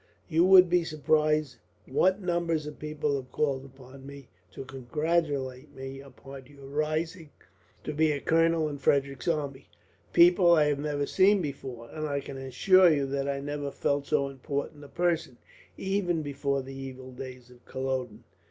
"You 0.27 0.45
would 0.45 0.67
be 0.67 0.83
surprised 0.83 1.57
what 1.85 2.19
numbers 2.23 2.65
of 2.65 2.79
people 2.79 3.15
have 3.17 3.31
called 3.31 3.63
upon 3.63 4.03
me, 4.03 4.29
to 4.49 4.65
congratulate 4.65 5.75
me 5.75 5.99
upon 5.99 6.47
your 6.47 6.65
rising 6.65 7.29
to 7.83 7.93
be 7.93 8.11
a 8.11 8.19
colonel 8.19 8.67
in 8.67 8.79
Frederick's 8.79 9.27
army 9.27 9.69
people 10.11 10.53
I 10.55 10.63
have 10.69 10.79
never 10.79 11.05
seen 11.05 11.39
before; 11.39 11.87
and 11.91 12.07
I 12.07 12.19
can 12.19 12.37
assure 12.37 12.89
you 12.89 13.05
that 13.05 13.29
I 13.29 13.41
never 13.41 13.69
felt 13.69 14.07
so 14.07 14.27
important 14.27 14.83
a 14.83 14.87
person, 14.89 15.37
even 15.77 16.23
before 16.23 16.63
the 16.63 16.73
evil 16.73 17.11
days 17.11 17.51
of 17.51 17.63
Culloden. 17.65 18.23